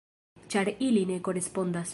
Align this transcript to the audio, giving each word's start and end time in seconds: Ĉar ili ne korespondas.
Ĉar 0.53 0.71
ili 0.87 1.05
ne 1.13 1.21
korespondas. 1.29 1.89